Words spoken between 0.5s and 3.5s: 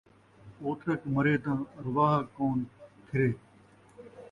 اوترک مرے تاں ارواح کون پھرے